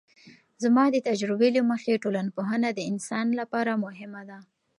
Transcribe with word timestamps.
زما 0.63 0.83
د 0.91 0.95
تجربې 1.07 1.49
له 1.57 1.61
مخې 1.71 2.01
ټولنپوهنه 2.03 2.69
د 2.73 2.79
انسان 2.91 3.27
لپاره 3.39 3.81
مهمه 3.85 4.21
ده. 4.29 4.37